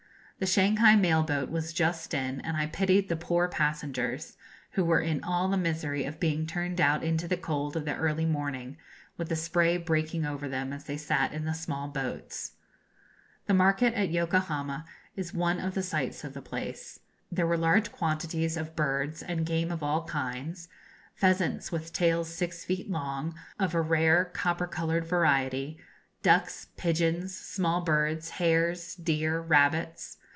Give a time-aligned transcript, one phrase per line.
[0.43, 4.37] The Shanghai mail boat was just in, and I pitied the poor passengers,
[4.71, 7.95] who were in all the misery of being turned out into the cold of the
[7.95, 8.77] early morning,
[9.17, 12.53] with the spray breaking over them as they sat in the small boats.
[13.45, 14.85] The market at Yokohama
[15.15, 17.01] is one of the sights of the place.
[17.31, 20.69] There were large quantities of birds and game of all kinds
[21.13, 25.77] pheasants with tails six feet long, of a rare copper coloured variety,
[26.23, 30.17] ducks, pigeons, small birds, hares, deer, rabbits.